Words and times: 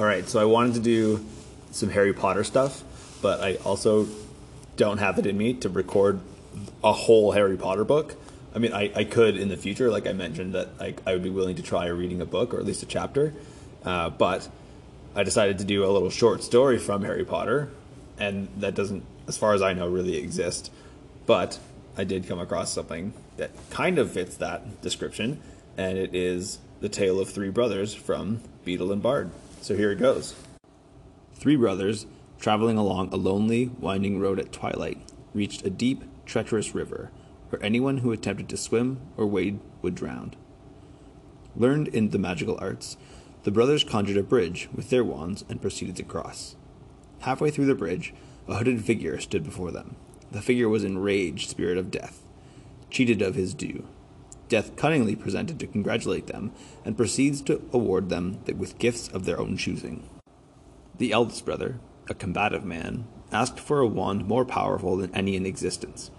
All 0.00 0.06
right, 0.06 0.26
so 0.26 0.40
I 0.40 0.46
wanted 0.46 0.72
to 0.76 0.80
do 0.80 1.26
some 1.72 1.90
Harry 1.90 2.14
Potter 2.14 2.42
stuff, 2.42 2.82
but 3.20 3.42
I 3.42 3.56
also 3.56 4.08
don't 4.76 4.96
have 4.96 5.18
it 5.18 5.26
in 5.26 5.36
me 5.36 5.52
to 5.52 5.68
record 5.68 6.20
a 6.82 6.90
whole 6.90 7.32
Harry 7.32 7.58
Potter 7.58 7.84
book. 7.84 8.14
I 8.54 8.60
mean, 8.60 8.72
I, 8.72 8.90
I 8.96 9.04
could 9.04 9.36
in 9.36 9.50
the 9.50 9.58
future, 9.58 9.90
like 9.90 10.06
I 10.06 10.14
mentioned, 10.14 10.54
that 10.54 10.68
I, 10.80 10.94
I 11.06 11.12
would 11.12 11.22
be 11.22 11.28
willing 11.28 11.56
to 11.56 11.62
try 11.62 11.84
reading 11.88 12.22
a 12.22 12.24
book 12.24 12.54
or 12.54 12.58
at 12.58 12.64
least 12.64 12.82
a 12.82 12.86
chapter. 12.86 13.34
Uh, 13.84 14.08
but 14.08 14.48
I 15.14 15.22
decided 15.22 15.58
to 15.58 15.66
do 15.66 15.84
a 15.84 15.90
little 15.92 16.08
short 16.08 16.42
story 16.42 16.78
from 16.78 17.04
Harry 17.04 17.26
Potter, 17.26 17.68
and 18.18 18.48
that 18.56 18.74
doesn't, 18.74 19.04
as 19.28 19.36
far 19.36 19.52
as 19.52 19.60
I 19.60 19.74
know, 19.74 19.86
really 19.86 20.16
exist. 20.16 20.72
But 21.26 21.58
I 21.98 22.04
did 22.04 22.26
come 22.26 22.38
across 22.38 22.72
something 22.72 23.12
that 23.36 23.50
kind 23.68 23.98
of 23.98 24.10
fits 24.10 24.38
that 24.38 24.80
description, 24.80 25.42
and 25.76 25.98
it 25.98 26.14
is 26.14 26.58
the 26.80 26.88
tale 26.88 27.20
of 27.20 27.28
three 27.28 27.50
brothers 27.50 27.94
from 27.94 28.40
Beedle 28.64 28.92
and 28.92 29.02
Bard. 29.02 29.30
So 29.60 29.76
here 29.76 29.92
it 29.92 29.98
goes. 29.98 30.34
Three 31.34 31.56
brothers, 31.56 32.06
traveling 32.38 32.78
along 32.78 33.12
a 33.12 33.16
lonely, 33.16 33.70
winding 33.78 34.18
road 34.18 34.38
at 34.38 34.52
twilight, 34.52 34.98
reached 35.34 35.64
a 35.64 35.70
deep, 35.70 36.04
treacherous 36.26 36.74
river 36.74 37.10
where 37.50 37.62
anyone 37.62 37.98
who 37.98 38.12
attempted 38.12 38.48
to 38.48 38.56
swim 38.56 39.00
or 39.16 39.26
wade 39.26 39.60
would 39.82 39.94
drown. 39.94 40.34
Learned 41.56 41.88
in 41.88 42.10
the 42.10 42.18
magical 42.18 42.56
arts, 42.60 42.96
the 43.42 43.50
brothers 43.50 43.84
conjured 43.84 44.16
a 44.16 44.22
bridge 44.22 44.68
with 44.74 44.90
their 44.90 45.04
wands 45.04 45.44
and 45.48 45.60
proceeded 45.60 45.96
to 45.96 46.02
cross. 46.02 46.56
Halfway 47.20 47.50
through 47.50 47.66
the 47.66 47.74
bridge, 47.74 48.14
a 48.48 48.54
hooded 48.54 48.84
figure 48.84 49.18
stood 49.20 49.44
before 49.44 49.70
them. 49.70 49.96
The 50.30 50.42
figure 50.42 50.68
was 50.68 50.84
enraged 50.84 51.50
spirit 51.50 51.76
of 51.76 51.90
death, 51.90 52.22
cheated 52.90 53.20
of 53.20 53.34
his 53.34 53.52
due. 53.52 53.86
Death 54.50 54.74
cunningly 54.74 55.14
presented 55.14 55.60
to 55.60 55.66
congratulate 55.66 56.26
them, 56.26 56.52
and 56.84 56.96
proceeds 56.96 57.40
to 57.42 57.62
award 57.72 58.08
them 58.08 58.40
with 58.58 58.78
gifts 58.78 59.08
of 59.08 59.24
their 59.24 59.40
own 59.40 59.56
choosing. 59.56 60.06
The 60.98 61.12
eldest 61.12 61.46
brother, 61.46 61.78
a 62.08 62.14
combative 62.14 62.64
man, 62.64 63.06
asked 63.30 63.60
for 63.60 63.78
a 63.78 63.86
wand 63.86 64.26
more 64.26 64.44
powerful 64.44 64.96
than 64.96 65.14
any 65.14 65.36
in 65.36 65.46
existence. 65.46 66.10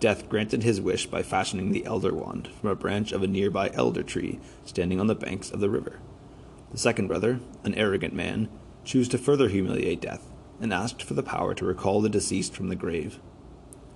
Death 0.00 0.30
granted 0.30 0.62
his 0.62 0.80
wish 0.80 1.06
by 1.06 1.22
fashioning 1.22 1.72
the 1.72 1.84
Elder 1.84 2.14
Wand 2.14 2.48
from 2.48 2.70
a 2.70 2.74
branch 2.74 3.12
of 3.12 3.22
a 3.22 3.26
nearby 3.26 3.70
elder 3.74 4.02
tree 4.02 4.40
standing 4.64 4.98
on 4.98 5.06
the 5.06 5.14
banks 5.14 5.50
of 5.50 5.60
the 5.60 5.68
river. 5.68 6.00
The 6.72 6.78
second 6.78 7.08
brother, 7.08 7.40
an 7.64 7.74
arrogant 7.74 8.14
man, 8.14 8.48
chose 8.84 9.08
to 9.08 9.18
further 9.18 9.48
humiliate 9.48 10.00
Death 10.00 10.30
and 10.58 10.72
asked 10.72 11.02
for 11.02 11.12
the 11.12 11.22
power 11.22 11.52
to 11.54 11.66
recall 11.66 12.00
the 12.00 12.08
deceased 12.08 12.54
from 12.54 12.68
the 12.68 12.76
grave. 12.76 13.20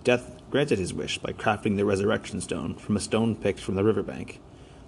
Death 0.04 0.36
granted 0.50 0.78
his 0.78 0.92
wish 0.92 1.18
by 1.18 1.32
crafting 1.32 1.76
the 1.76 1.84
resurrection 1.84 2.40
stone 2.40 2.74
from 2.74 2.96
a 2.96 3.00
stone 3.00 3.36
picked 3.36 3.60
from 3.60 3.74
the 3.74 3.84
river 3.84 4.02
bank. 4.02 4.40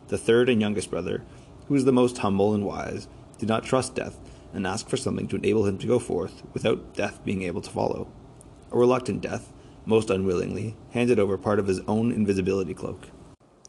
The 0.08 0.18
third 0.18 0.48
and 0.48 0.60
youngest 0.60 0.90
brother, 0.90 1.22
who 1.66 1.74
was 1.74 1.84
the 1.84 1.92
most 1.92 2.18
humble 2.18 2.54
and 2.54 2.64
wise, 2.64 3.08
did 3.38 3.48
not 3.48 3.64
trust 3.64 3.94
Death 3.94 4.18
and 4.52 4.66
asked 4.66 4.88
for 4.88 4.96
something 4.96 5.28
to 5.28 5.36
enable 5.36 5.66
him 5.66 5.78
to 5.78 5.86
go 5.86 5.98
forth 5.98 6.42
without 6.52 6.94
Death 6.94 7.24
being 7.24 7.42
able 7.42 7.60
to 7.60 7.70
follow. 7.70 8.08
A 8.70 8.78
reluctant 8.78 9.20
Death 9.20 9.52
most 9.86 10.10
unwillingly, 10.10 10.76
handed 10.92 11.18
over 11.18 11.36
part 11.36 11.58
of 11.58 11.66
his 11.66 11.80
own 11.80 12.10
invisibility 12.12 12.74
cloak. 12.74 13.08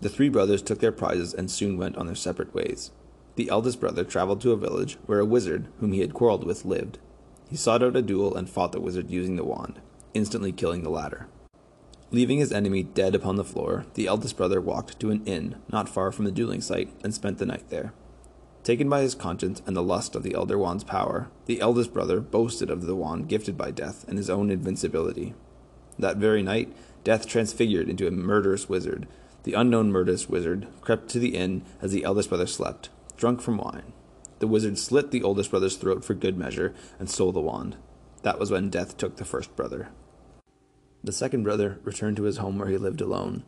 The 0.02 0.10
three 0.10 0.30
brothers 0.30 0.62
took 0.62 0.80
their 0.80 0.92
prizes 0.92 1.34
and 1.34 1.50
soon 1.50 1.78
went 1.78 1.98
on 1.98 2.06
their 2.06 2.16
separate 2.16 2.54
ways. 2.54 2.92
The 3.36 3.50
eldest 3.50 3.80
brother 3.80 4.04
traveled 4.04 4.42
to 4.42 4.52
a 4.52 4.58
village 4.58 4.98
where 5.06 5.20
a 5.20 5.26
wizard, 5.26 5.68
whom 5.80 5.92
he 5.92 6.00
had 6.00 6.14
quarreled 6.14 6.46
with, 6.46 6.66
lived. 6.66 7.00
He 7.50 7.58
sought 7.58 7.84
out 7.84 7.96
a 7.96 8.02
duel 8.02 8.36
and 8.36 8.50
fought 8.50 8.72
the 8.72 8.80
wizard 8.80 9.10
using 9.10 9.36
the 9.36 9.44
wand, 9.44 9.82
instantly 10.14 10.52
killing 10.52 10.84
the 10.84 10.90
latter. 10.90 11.28
Leaving 12.12 12.38
his 12.38 12.52
enemy 12.52 12.84
dead 12.84 13.16
upon 13.16 13.36
the 13.36 13.44
floor, 13.44 13.86
the 13.96 14.08
eldest 14.08 14.38
brother 14.38 14.62
walked 14.62 15.00
to 15.00 15.12
an 15.12 15.24
inn 15.26 15.56
not 15.72 15.90
far 15.90 16.12
from 16.12 16.26
the 16.26 16.32
dueling 16.32 16.62
site 16.62 16.90
and 17.04 17.14
spent 17.14 17.38
the 17.38 17.46
night 17.46 17.70
there. 17.70 17.94
Taken 18.64 18.90
by 18.90 19.02
his 19.02 19.16
conscience 19.16 19.62
and 19.66 19.76
the 19.76 19.84
lust 19.84 20.16
of 20.16 20.24
the 20.24 20.34
elder 20.34 20.58
wand's 20.58 20.84
power, 20.84 21.30
the 21.46 21.62
eldest 21.62 21.94
brother 21.94 22.20
boasted 22.20 22.70
of 22.70 22.86
the 22.86 22.96
wand 22.96 23.28
gifted 23.28 23.58
by 23.58 23.72
death 23.72 24.06
and 24.08 24.18
his 24.18 24.30
own 24.30 24.50
invincibility. 24.50 25.34
That 26.00 26.18
very 26.18 26.42
night, 26.42 26.74
Death 27.06 27.28
transfigured 27.28 27.88
into 27.88 28.08
a 28.08 28.12
murderous 28.12 28.68
wizard. 28.68 29.08
The 29.44 29.54
unknown 29.54 29.92
murderous 29.92 30.28
wizard 30.28 30.68
crept 30.82 31.08
to 31.10 31.20
the 31.20 31.36
inn 31.36 31.62
as 31.80 31.92
the 31.92 32.04
eldest 32.04 32.30
brother 32.30 32.48
slept, 32.48 32.90
drunk 33.16 33.42
from 33.42 33.58
wine. 33.58 33.94
The 34.40 34.48
wizard 34.48 34.80
slit 34.80 35.12
the 35.12 35.22
oldest 35.22 35.52
brother's 35.52 35.78
throat 35.78 36.04
for 36.04 36.16
good 36.16 36.36
measure 36.36 36.74
and 36.98 37.08
stole 37.08 37.32
the 37.32 37.40
wand. 37.40 37.78
That 38.24 38.40
was 38.40 38.50
when 38.50 38.72
death 38.72 38.98
took 38.98 39.18
the 39.18 39.24
first 39.24 39.56
brother. 39.56 39.90
The 41.06 41.12
second 41.12 41.44
brother 41.44 41.78
returned 41.84 42.18
to 42.18 42.24
his 42.24 42.38
home 42.38 42.58
where 42.58 42.68
he 42.68 42.80
lived 42.80 43.00
alone. 43.00 43.44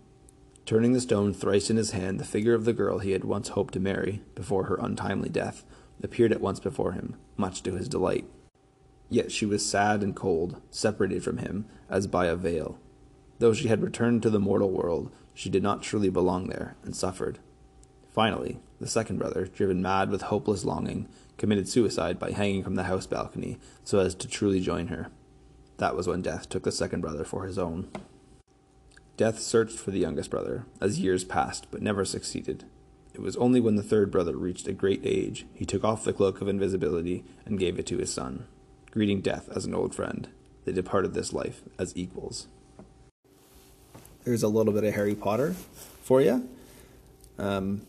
Turning 0.67 0.93
the 0.93 1.01
stone 1.01 1.33
thrice 1.33 1.71
in 1.71 1.77
his 1.77 1.89
hand, 1.89 2.19
the 2.19 2.23
figure 2.23 2.53
of 2.53 2.65
the 2.65 2.73
girl 2.73 2.99
he 2.99 3.13
had 3.13 3.23
once 3.23 3.49
hoped 3.49 3.73
to 3.73 3.79
marry, 3.79 4.21
before 4.35 4.65
her 4.65 4.77
untimely 4.79 5.27
death, 5.27 5.65
appeared 6.03 6.31
at 6.31 6.39
once 6.39 6.59
before 6.59 6.91
him, 6.91 7.15
much 7.35 7.63
to 7.63 7.73
his 7.73 7.89
delight. 7.89 8.25
Yet 9.09 9.31
she 9.31 9.47
was 9.47 9.65
sad 9.65 10.03
and 10.03 10.15
cold, 10.15 10.61
separated 10.69 11.23
from 11.23 11.39
him, 11.39 11.65
as 11.89 12.05
by 12.05 12.27
a 12.27 12.35
veil. 12.35 12.77
Though 13.39 13.55
she 13.55 13.69
had 13.69 13.81
returned 13.81 14.21
to 14.21 14.29
the 14.29 14.39
mortal 14.39 14.69
world, 14.69 15.11
she 15.33 15.49
did 15.49 15.63
not 15.63 15.81
truly 15.81 16.09
belong 16.09 16.49
there, 16.49 16.75
and 16.83 16.95
suffered. 16.95 17.39
Finally, 18.07 18.59
the 18.79 18.85
second 18.85 19.17
brother, 19.17 19.47
driven 19.47 19.81
mad 19.81 20.11
with 20.11 20.21
hopeless 20.21 20.63
longing, 20.63 21.09
committed 21.39 21.67
suicide 21.67 22.19
by 22.19 22.29
hanging 22.29 22.61
from 22.61 22.75
the 22.75 22.83
house 22.83 23.07
balcony 23.07 23.57
so 23.83 23.97
as 23.97 24.13
to 24.13 24.27
truly 24.27 24.59
join 24.59 24.89
her. 24.89 25.09
That 25.77 25.95
was 25.95 26.07
when 26.07 26.21
Death 26.21 26.49
took 26.49 26.63
the 26.63 26.71
second 26.71 27.01
brother 27.01 27.23
for 27.23 27.45
his 27.45 27.57
own. 27.57 27.89
Death 29.15 29.39
searched 29.39 29.77
for 29.77 29.91
the 29.91 29.99
youngest 29.99 30.29
brother, 30.29 30.65
as 30.79 30.99
years 30.99 31.23
passed, 31.23 31.67
but 31.71 31.81
never 31.81 32.05
succeeded. 32.05 32.65
It 33.13 33.21
was 33.21 33.35
only 33.37 33.59
when 33.59 33.75
the 33.75 33.83
third 33.83 34.11
brother 34.11 34.35
reached 34.37 34.67
a 34.67 34.73
great 34.73 35.01
age 35.03 35.45
he 35.53 35.65
took 35.65 35.83
off 35.83 36.03
the 36.03 36.13
cloak 36.13 36.39
of 36.41 36.47
invisibility 36.47 37.23
and 37.45 37.57
gave 37.57 37.79
it 37.79 37.87
to 37.87 37.97
his 37.97 38.13
son 38.13 38.45
greeting 38.97 39.21
death 39.21 39.47
as 39.55 39.65
an 39.65 39.75
old 39.75 39.93
friend. 39.93 40.27
They 40.65 40.71
departed 40.71 41.13
this 41.13 41.31
life 41.31 41.61
as 41.77 41.95
equals. 41.95 42.47
There's 44.23 44.41
a 44.41 44.47
little 44.47 44.73
bit 44.73 44.83
of 44.83 44.95
Harry 44.95 45.13
Potter 45.13 45.53
for 46.01 46.19
you. 46.19 46.49
Um, 47.37 47.85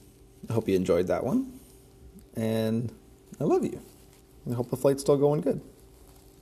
I 0.51 0.53
hope 0.53 0.69
you 0.69 0.77
enjoyed 0.77 1.07
that 1.07 1.25
one. 1.25 1.59
And 2.37 2.93
I 3.41 3.45
love 3.45 3.65
you. 3.65 3.81
I 4.51 4.55
hope 4.55 4.69
the 4.69 4.77
flight's 4.77 5.01
still 5.01 5.17
going 5.17 5.41
good. 5.41 5.63